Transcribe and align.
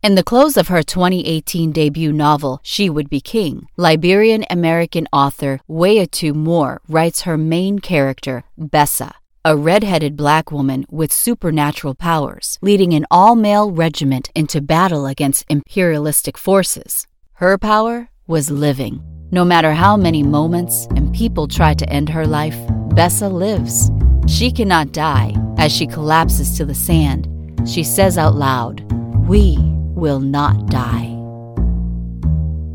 In 0.00 0.14
the 0.14 0.22
close 0.22 0.56
of 0.56 0.68
her 0.68 0.84
2018 0.84 1.72
debut 1.72 2.12
novel, 2.12 2.60
She 2.62 2.88
Would 2.88 3.10
Be 3.10 3.20
King, 3.20 3.66
Liberian 3.76 4.44
American 4.48 5.08
author 5.12 5.58
Wayetu 5.68 6.36
Moore 6.36 6.80
writes 6.88 7.22
her 7.22 7.36
main 7.36 7.80
character, 7.80 8.44
Gbessa, 8.60 9.10
a 9.44 9.56
red-headed 9.56 10.16
black 10.16 10.52
woman 10.52 10.86
with 10.88 11.12
supernatural 11.12 11.96
powers, 11.96 12.60
leading 12.62 12.92
an 12.94 13.06
all-male 13.10 13.72
regiment 13.72 14.30
into 14.36 14.60
battle 14.60 15.04
against 15.04 15.46
imperialistic 15.48 16.38
forces. 16.38 17.08
Her 17.32 17.58
power 17.58 18.08
was 18.28 18.52
living. 18.52 19.02
No 19.32 19.44
matter 19.44 19.72
how 19.72 19.96
many 19.96 20.22
moments 20.22 20.86
and 20.94 21.12
people 21.12 21.48
try 21.48 21.74
to 21.74 21.88
end 21.88 22.08
her 22.10 22.24
life, 22.24 22.56
Gbessa 22.90 23.32
lives. 23.32 23.90
She 24.32 24.52
cannot 24.52 24.92
die. 24.92 25.34
As 25.58 25.72
she 25.72 25.88
collapses 25.88 26.56
to 26.56 26.64
the 26.64 26.72
sand, 26.72 27.26
she 27.66 27.82
says 27.82 28.16
out 28.16 28.36
loud, 28.36 28.80
We 29.26 29.58
will 29.98 30.20
not 30.20 30.66
die. 30.68 31.14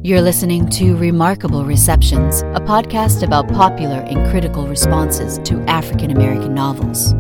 You're 0.04 0.22
listening 0.22 0.70
to 0.72 0.98
Remarkable 0.98 1.64
Receptions, 1.64 2.42
a 2.42 2.60
podcast 2.60 3.24
about 3.24 3.48
popular 3.48 4.02
and 4.02 4.30
critical 4.30 4.68
responses 4.68 5.40
to 5.46 5.62
African 5.62 6.12
American 6.12 6.54
novels. 6.54 7.14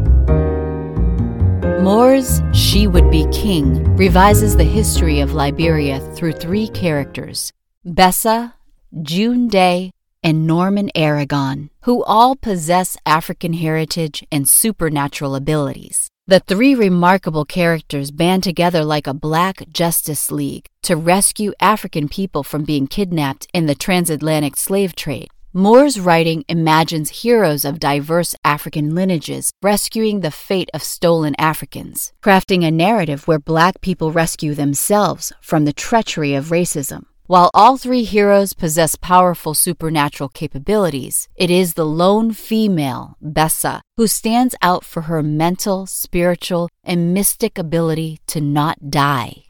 Moore's 1.81 2.41
She 2.53 2.87
Would 2.87 3.09
Be 3.09 3.25
King 3.31 3.95
revises 3.95 4.57
the 4.57 4.65
history 4.65 5.21
of 5.21 5.33
Liberia 5.33 6.01
through 6.13 6.33
three 6.33 6.67
characters 6.67 7.53
Gbessa, 7.87 8.53
June 9.01 9.47
Dey, 9.47 9.91
and 10.21 10.45
Norman 10.45 10.89
Aragon, 10.93 11.69
who 11.83 12.03
all 12.03 12.35
possess 12.35 12.97
African 13.05 13.53
heritage 13.53 14.25
and 14.31 14.47
supernatural 14.47 15.35
abilities. 15.35 16.09
The 16.25 16.39
three 16.39 16.73
remarkable 16.73 17.43
characters 17.43 18.09
band 18.09 18.43
together 18.43 18.85
like 18.85 19.07
a 19.07 19.13
black 19.13 19.61
justice 19.73 20.31
league 20.31 20.67
to 20.83 20.95
rescue 20.95 21.51
African 21.59 22.07
people 22.07 22.43
from 22.43 22.63
being 22.63 22.87
kidnapped 22.87 23.45
in 23.53 23.65
the 23.65 23.75
transatlantic 23.75 24.55
slave 24.55 24.95
trade. 24.95 25.27
Moore's 25.51 25.99
writing 25.99 26.45
imagines 26.47 27.23
heroes 27.23 27.65
of 27.65 27.77
diverse 27.77 28.35
African 28.45 28.95
lineages 28.95 29.51
rescuing 29.61 30.21
the 30.21 30.31
fate 30.31 30.69
of 30.73 30.81
stolen 30.81 31.35
Africans, 31.37 32.13
crafting 32.23 32.65
a 32.65 32.71
narrative 32.71 33.27
where 33.27 33.37
black 33.37 33.81
people 33.81 34.13
rescue 34.13 34.53
themselves 34.53 35.33
from 35.41 35.65
the 35.65 35.73
treachery 35.73 36.35
of 36.35 36.51
racism. 36.51 37.03
While 37.33 37.49
all 37.55 37.77
three 37.77 38.03
heroes 38.03 38.53
possess 38.53 38.95
powerful 38.95 39.55
supernatural 39.55 40.29
capabilities, 40.29 41.27
it 41.35 41.49
is 41.49 41.73
the 41.73 41.83
lone 41.83 42.31
female, 42.31 43.17
Gbessa, 43.23 43.81
who 43.97 44.05
stands 44.05 44.53
out 44.61 44.85
for 44.85 45.09
her 45.09 45.23
mental, 45.23 45.87
spiritual, 45.87 46.69
and 46.83 47.11
mystic 47.11 47.57
ability 47.57 48.19
to 48.27 48.39
not 48.39 48.91
die. 48.91 49.45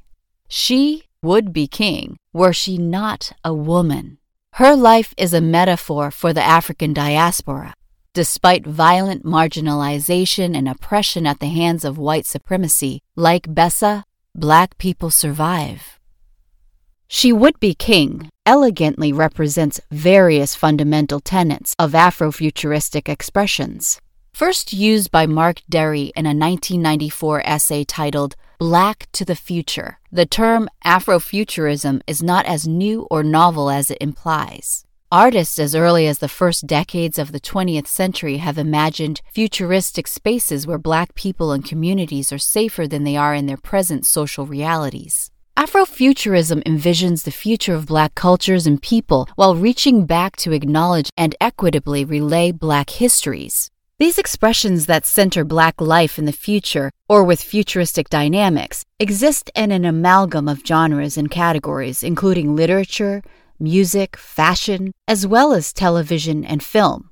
She 0.47 1.07
would 1.21 1.51
be 1.51 1.67
king 1.67 2.15
were 2.31 2.53
she 2.53 2.77
not 2.77 3.33
a 3.43 3.53
woman. 3.53 4.17
Her 4.53 4.77
life 4.77 5.13
is 5.17 5.33
a 5.33 5.41
metaphor 5.41 6.09
for 6.09 6.31
the 6.31 6.41
African 6.41 6.93
diaspora. 6.93 7.73
Despite 8.13 8.65
violent 8.65 9.25
marginalization 9.25 10.55
and 10.55 10.69
oppression 10.69 11.27
at 11.27 11.41
the 11.41 11.49
hands 11.59 11.83
of 11.83 11.97
white 11.97 12.25
supremacy, 12.25 13.01
like 13.17 13.49
Gbessa, 13.49 14.03
black 14.33 14.77
people 14.77 15.09
survive. 15.09 15.92
She 17.15 17.31
Would 17.31 17.59
Be 17.59 17.75
King 17.75 18.31
elegantly 18.43 19.13
represents 19.13 19.79
various 19.91 20.55
fundamental 20.55 21.19
tenets 21.19 21.75
of 21.77 21.91
Afrofuturistic 21.91 23.07
expressions. 23.07 24.01
First 24.33 24.73
used 24.73 25.11
by 25.11 25.27
Mark 25.27 25.61
Dery 25.69 26.11
in 26.15 26.25
a 26.25 26.33
1994 26.33 27.47
essay 27.47 27.83
titled 27.83 28.35
Black 28.57 29.07
to 29.11 29.23
the 29.23 29.35
Future, 29.35 29.99
the 30.11 30.25
term 30.25 30.67
Afrofuturism 30.83 32.01
is 32.07 32.23
not 32.23 32.47
as 32.47 32.67
new 32.67 33.05
or 33.11 33.21
novel 33.21 33.69
as 33.69 33.91
it 33.91 33.99
implies. 34.01 34.83
Artists 35.11 35.59
as 35.59 35.75
early 35.75 36.07
as 36.07 36.17
the 36.17 36.27
first 36.27 36.65
decades 36.65 37.19
of 37.19 37.31
the 37.31 37.39
20th 37.39 37.85
century 37.85 38.37
have 38.37 38.57
imagined 38.57 39.21
futuristic 39.31 40.07
spaces 40.07 40.65
where 40.65 40.79
black 40.79 41.13
people 41.13 41.51
and 41.51 41.63
communities 41.63 42.33
are 42.33 42.39
safer 42.39 42.87
than 42.87 43.03
they 43.03 43.15
are 43.15 43.35
in 43.35 43.45
their 43.45 43.55
present 43.71 44.03
social 44.03 44.47
realities. 44.47 45.29
Afrofuturism 45.55 46.63
envisions 46.63 47.23
the 47.23 47.31
future 47.31 47.75
of 47.75 47.85
black 47.85 48.15
cultures 48.15 48.65
and 48.65 48.81
people 48.81 49.29
while 49.35 49.55
reaching 49.55 50.07
back 50.07 50.35
to 50.37 50.51
acknowledge 50.51 51.11
and 51.15 51.35
equitably 51.39 52.03
relay 52.03 52.51
black 52.51 52.89
histories. 52.89 53.69
These 53.99 54.17
expressions 54.17 54.87
that 54.87 55.05
center 55.05 55.45
black 55.45 55.79
life 55.79 56.17
in 56.17 56.25
the 56.25 56.31
future, 56.31 56.89
or 57.07 57.23
with 57.23 57.39
futuristic 57.39 58.09
dynamics, 58.09 58.83
exist 58.99 59.51
in 59.55 59.71
an 59.71 59.85
amalgam 59.85 60.47
of 60.47 60.65
genres 60.65 61.17
and 61.17 61.29
categories, 61.29 62.01
including 62.01 62.55
literature, 62.55 63.21
music, 63.59 64.17
fashion, 64.17 64.91
as 65.07 65.27
well 65.27 65.53
as 65.53 65.71
television 65.71 66.43
and 66.43 66.63
film. 66.63 67.11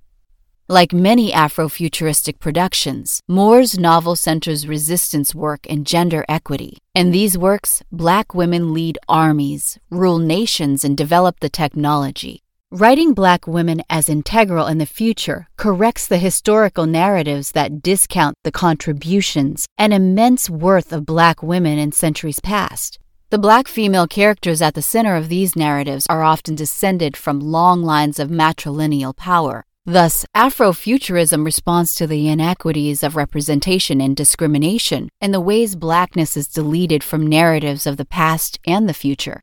Like 0.72 0.94
many 0.94 1.34
Afrofuturistic 1.34 2.40
productions, 2.40 3.20
Moore's 3.28 3.78
novel 3.78 4.16
centers 4.16 4.66
resistance 4.66 5.36
work 5.36 5.68
and 5.70 5.86
gender 5.86 6.24
equity. 6.30 6.78
In 6.96 7.12
these 7.12 7.38
works, 7.38 7.84
black 7.92 8.34
women 8.34 8.74
lead 8.74 8.98
armies, 9.10 9.78
rule 9.90 10.18
nations, 10.18 10.86
and 10.86 10.96
develop 10.96 11.42
the 11.42 11.50
technology. 11.50 12.42
Writing 12.72 13.14
black 13.14 13.46
women 13.46 13.84
as 13.90 14.08
integral 14.08 14.68
in 14.68 14.78
the 14.78 14.86
future 14.86 15.50
corrects 15.58 16.08
the 16.08 16.18
historical 16.20 16.86
narratives 16.86 17.52
that 17.52 17.84
discount 17.84 18.38
the 18.46 18.52
contributions 18.54 19.66
and 19.78 19.94
immense 19.94 20.50
worth 20.50 20.94
of 20.94 21.06
black 21.06 21.44
women 21.44 21.80
in 21.80 21.92
centuries 21.92 22.40
past. 22.40 22.98
The 23.30 23.38
black 23.38 23.68
female 23.68 24.08
characters 24.08 24.62
at 24.62 24.76
the 24.76 24.82
center 24.82 25.18
of 25.18 25.28
these 25.28 25.54
narratives 25.54 26.06
are 26.10 26.24
often 26.24 26.56
descended 26.56 27.18
from 27.18 27.42
long 27.42 27.84
lines 27.84 28.20
of 28.20 28.30
matrilineal 28.30 29.14
power. 29.18 29.66
Thus, 29.86 30.28
Afrofuturism 30.36 31.44
responds 31.44 31.96
to 31.96 32.06
the 32.06 32.30
inequities 32.30 33.02
of 33.02 33.16
representation 33.16 34.00
and 34.00 34.16
discrimination 34.16 35.10
and 35.20 35.34
the 35.34 35.42
ways 35.42 35.76
blackness 35.76 36.38
is 36.38 36.48
deleted 36.48 37.04
from 37.04 37.26
narratives 37.26 37.88
of 37.88 37.98
the 37.98 38.06
past 38.06 38.60
and 38.68 38.88
the 38.88 38.94
future. 38.94 39.42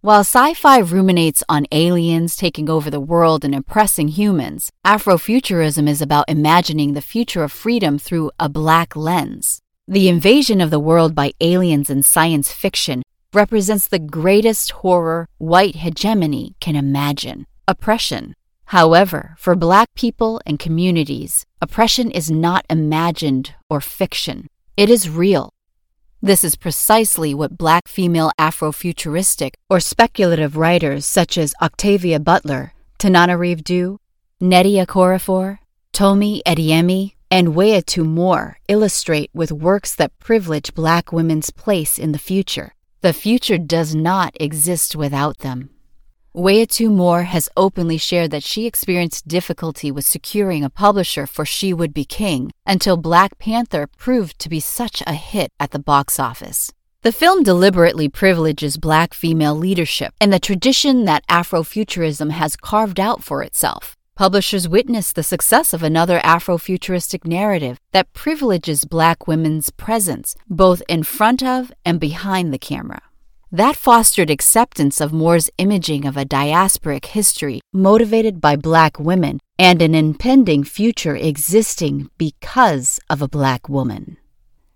While 0.00 0.20
sci 0.20 0.54
fi 0.54 0.78
ruminates 0.78 1.44
on 1.50 1.66
aliens 1.70 2.34
taking 2.34 2.70
over 2.70 2.88
the 2.90 3.00
world 3.00 3.44
and 3.44 3.54
oppressing 3.54 4.08
humans, 4.08 4.70
Afrofuturism 4.86 5.86
is 5.86 6.00
about 6.00 6.28
imagining 6.28 6.94
the 6.94 7.02
future 7.02 7.42
of 7.42 7.52
freedom 7.52 7.98
through 7.98 8.30
a 8.40 8.48
black 8.48 8.96
lens. 8.96 9.60
The 9.86 10.08
invasion 10.08 10.62
of 10.62 10.70
the 10.70 10.80
world 10.80 11.14
by 11.14 11.32
aliens 11.42 11.90
in 11.90 12.02
science 12.02 12.50
fiction 12.50 13.02
represents 13.34 13.88
the 13.88 13.98
greatest 13.98 14.70
horror 14.70 15.28
white 15.36 15.76
hegemony 15.76 16.54
can 16.58 16.74
imagine 16.74 17.46
oppression. 17.68 18.34
However, 18.66 19.34
for 19.38 19.54
Black 19.54 19.88
people 19.94 20.40
and 20.46 20.58
communities, 20.58 21.46
oppression 21.60 22.10
is 22.10 22.30
not 22.30 22.64
imagined 22.70 23.54
or 23.68 23.80
fiction. 23.80 24.48
It 24.76 24.90
is 24.90 25.08
real. 25.08 25.52
This 26.22 26.42
is 26.42 26.56
precisely 26.56 27.34
what 27.34 27.58
Black 27.58 27.86
female 27.86 28.32
Afrofuturistic 28.38 29.54
or 29.68 29.78
speculative 29.78 30.56
writers 30.56 31.04
such 31.04 31.36
as 31.36 31.54
Octavia 31.60 32.18
Butler, 32.18 32.72
Tananarive 32.98 33.62
Due, 33.62 34.00
Nnedi 34.40 34.84
Okorafor, 34.84 35.58
Tomi 35.92 36.42
Adeyemi, 36.46 37.12
and 37.30 37.48
Wayetu 37.48 38.06
Moore 38.06 38.58
illustrate 38.68 39.30
with 39.34 39.52
works 39.52 39.94
that 39.94 40.18
privilege 40.18 40.72
Black 40.72 41.12
women's 41.12 41.50
place 41.50 41.98
in 41.98 42.12
the 42.12 42.18
future. 42.18 42.74
The 43.02 43.12
future 43.12 43.58
does 43.58 43.94
not 43.94 44.34
exist 44.40 44.96
without 44.96 45.38
them. 45.38 45.70
Wayetu 46.36 46.90
Moore 46.90 47.22
has 47.22 47.48
openly 47.56 47.96
shared 47.96 48.32
that 48.32 48.42
she 48.42 48.66
experienced 48.66 49.28
difficulty 49.28 49.92
with 49.92 50.04
securing 50.04 50.64
a 50.64 50.68
publisher 50.68 51.28
for 51.28 51.44
She 51.44 51.72
Would 51.72 51.94
Be 51.94 52.04
King 52.04 52.50
until 52.66 52.96
Black 52.96 53.38
Panther 53.38 53.86
proved 53.86 54.40
to 54.40 54.48
be 54.48 54.58
such 54.58 55.00
a 55.06 55.12
hit 55.14 55.52
at 55.60 55.70
the 55.70 55.78
box 55.78 56.18
office. 56.18 56.72
The 57.02 57.12
film 57.12 57.44
deliberately 57.44 58.08
privileges 58.08 58.78
black 58.78 59.14
female 59.14 59.54
leadership 59.54 60.12
and 60.20 60.32
the 60.32 60.40
tradition 60.40 61.04
that 61.04 61.24
Afrofuturism 61.28 62.32
has 62.32 62.56
carved 62.56 62.98
out 62.98 63.22
for 63.22 63.44
itself. 63.44 63.94
Publishers 64.16 64.68
witness 64.68 65.12
the 65.12 65.22
success 65.22 65.72
of 65.72 65.84
another 65.84 66.18
Afrofuturistic 66.18 67.24
narrative 67.24 67.78
that 67.92 68.12
privileges 68.12 68.84
black 68.84 69.28
women's 69.28 69.70
presence 69.70 70.34
both 70.50 70.82
in 70.88 71.04
front 71.04 71.44
of 71.44 71.70
and 71.84 72.00
behind 72.00 72.52
the 72.52 72.58
camera. 72.58 73.02
That 73.54 73.76
fostered 73.76 74.30
acceptance 74.30 75.00
of 75.00 75.12
Moore's 75.12 75.48
imaging 75.58 76.06
of 76.06 76.16
a 76.16 76.24
diasporic 76.24 77.04
history 77.04 77.60
motivated 77.72 78.40
by 78.40 78.56
black 78.56 78.98
women 78.98 79.38
and 79.60 79.80
an 79.80 79.94
impending 79.94 80.64
future 80.64 81.14
existing 81.14 82.10
because 82.18 82.98
of 83.08 83.22
a 83.22 83.28
black 83.28 83.68
woman. 83.68 84.16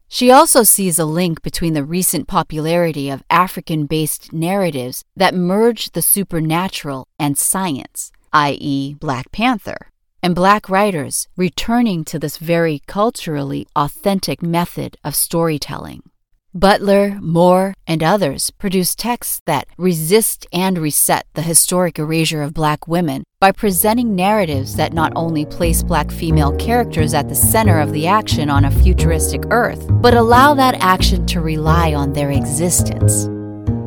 She 0.06 0.30
also 0.30 0.62
sees 0.62 0.96
a 0.96 1.04
link 1.04 1.42
between 1.42 1.72
the 1.75 1.82
recent 1.82 2.28
popularity 2.28 3.10
of 3.10 3.25
African 3.28 3.86
based 3.86 4.32
narratives 4.32 5.02
that 5.16 5.34
merge 5.34 5.90
the 5.90 6.00
supernatural 6.00 7.08
and 7.19 7.36
science, 7.36 8.12
i.e., 8.32 8.94
Black 8.94 9.32
Panther, 9.32 9.90
and 10.22 10.36
black 10.36 10.69
writers 10.69 11.26
returning 11.36 12.04
to 12.04 12.20
this 12.20 12.36
very 12.36 12.81
culturally 12.86 13.66
authentic 13.74 14.40
method 14.40 14.96
of 15.02 15.16
storytelling. 15.16 16.07
Butler, 16.54 17.18
Moore, 17.20 17.74
and 17.86 18.02
others 18.02 18.50
produced 18.50 18.98
texts 18.98 19.42
that 19.44 19.66
resist 19.76 20.46
and 20.52 20.78
reset 20.78 21.26
the 21.34 21.42
historic 21.42 21.98
erasure 21.98 22.42
of 22.42 22.54
black 22.54 22.88
women 22.88 23.22
by 23.38 23.52
presenting 23.52 24.16
narratives 24.16 24.74
that 24.76 24.94
not 24.94 25.12
only 25.14 25.44
place 25.44 25.82
black 25.82 26.10
female 26.10 26.56
characters 26.56 27.12
at 27.12 27.28
the 27.28 27.34
center 27.34 27.78
of 27.80 27.92
the 27.92 28.06
action 28.06 28.48
on 28.48 28.64
a 28.64 28.70
futuristic 28.70 29.42
Earth, 29.50 29.86
but 30.00 30.14
allow 30.14 30.54
that 30.54 30.76
action 30.80 31.26
to 31.26 31.40
rely 31.40 31.92
on 31.92 32.12
their 32.12 32.30
existence. 32.30 33.26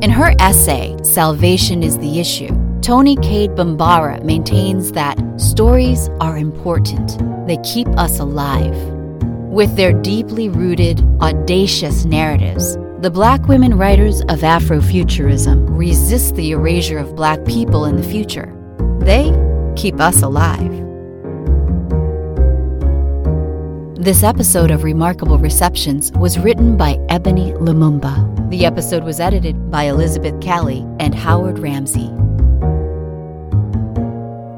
In 0.00 0.10
her 0.10 0.32
essay, 0.38 0.96
Salvation 1.02 1.82
is 1.82 1.98
the 1.98 2.20
Issue, 2.20 2.56
Toni 2.80 3.16
Cade 3.16 3.54
Bambara 3.54 4.22
maintains 4.24 4.92
that 4.92 5.18
stories 5.40 6.08
are 6.20 6.36
important. 6.36 7.18
They 7.46 7.58
keep 7.58 7.86
us 7.98 8.18
alive. 8.18 8.91
With 9.52 9.76
their 9.76 9.92
deeply 9.92 10.48
rooted, 10.48 11.02
audacious 11.20 12.06
narratives, 12.06 12.78
the 13.00 13.10
black 13.10 13.48
women 13.48 13.76
writers 13.76 14.22
of 14.22 14.40
Afrofuturism 14.40 15.76
resist 15.76 16.36
the 16.36 16.52
erasure 16.52 16.96
of 16.96 17.14
black 17.14 17.44
people 17.44 17.84
in 17.84 17.96
the 17.96 18.02
future. 18.02 18.50
They 19.00 19.30
keep 19.76 20.00
us 20.00 20.22
alive. 20.22 20.72
This 24.02 24.22
episode 24.22 24.70
of 24.70 24.84
Remarkable 24.84 25.36
Receptions 25.36 26.12
was 26.12 26.38
written 26.38 26.78
by 26.78 26.98
Ebony 27.10 27.52
Lumumba. 27.52 28.48
The 28.48 28.64
episode 28.64 29.04
was 29.04 29.20
edited 29.20 29.70
by 29.70 29.82
Elizabeth 29.82 30.42
Callie 30.42 30.86
and 30.98 31.14
Howard 31.14 31.58
Ramsey. 31.58 32.10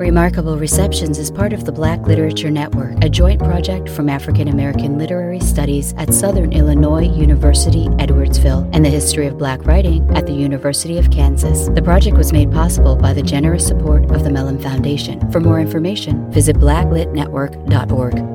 Remarkable 0.04 0.58
Receptions 0.58 1.18
is 1.18 1.30
part 1.30 1.54
of 1.54 1.64
the 1.64 1.72
Black 1.72 2.02
Literature 2.02 2.50
Network, 2.50 3.02
a 3.02 3.08
joint 3.08 3.40
project 3.40 3.88
from 3.88 4.10
African 4.10 4.48
American 4.48 4.98
Literary 4.98 5.40
Studies 5.40 5.94
at 5.96 6.12
Southern 6.12 6.52
Illinois 6.52 7.08
University, 7.08 7.86
Edwardsville, 7.96 8.68
and 8.74 8.84
the 8.84 8.90
History 8.90 9.26
of 9.26 9.38
Black 9.38 9.64
Writing 9.64 10.06
at 10.14 10.26
the 10.26 10.34
University 10.34 10.98
of 10.98 11.10
Kansas. 11.10 11.70
The 11.70 11.80
project 11.80 12.18
was 12.18 12.34
made 12.34 12.52
possible 12.52 12.96
by 12.96 13.14
the 13.14 13.22
generous 13.22 13.66
support 13.66 14.10
of 14.10 14.24
the 14.24 14.30
Mellon 14.30 14.60
Foundation. 14.60 15.32
For 15.32 15.40
more 15.40 15.58
information, 15.58 16.30
visit 16.30 16.56
blacklitnetwork.org. 16.56 18.33